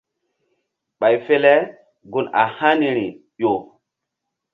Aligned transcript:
Ɓay 0.99 1.15
fe 1.25 1.35
le 1.43 1.53
gun 2.11 2.27
a 2.41 2.43
haniri 2.57 3.07
ƴo. 3.41 3.51